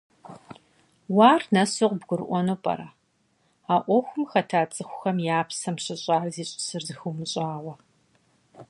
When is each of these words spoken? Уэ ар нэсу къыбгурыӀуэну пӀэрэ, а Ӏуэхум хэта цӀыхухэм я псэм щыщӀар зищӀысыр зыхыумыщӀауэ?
Уэ 1.15 1.25
ар 1.33 1.43
нэсу 1.53 1.89
къыбгурыӀуэну 1.89 2.61
пӀэрэ, 2.63 2.89
а 3.73 3.75
Ӏуэхум 3.85 4.23
хэта 4.31 4.61
цӀыхухэм 4.73 5.17
я 5.37 5.39
псэм 5.47 5.75
щыщӀар 5.83 6.23
зищӀысыр 6.35 6.83
зыхыумыщӀауэ? 6.87 7.73